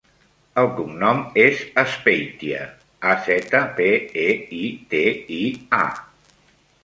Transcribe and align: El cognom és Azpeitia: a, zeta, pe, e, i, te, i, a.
El 0.59 0.67
cognom 0.77 1.19
és 1.41 1.59
Azpeitia: 1.81 2.63
a, 3.11 3.13
zeta, 3.27 3.61
pe, 3.81 3.89
e, 4.23 4.27
i, 4.61 4.65
te, 4.95 5.03
i, 5.41 5.43
a. 5.83 6.39